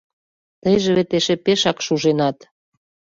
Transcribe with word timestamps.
Тыйже 0.61 0.89
вет 0.97 1.11
эше 1.17 1.35
пешак 1.45 1.77
шуженат. 1.85 2.37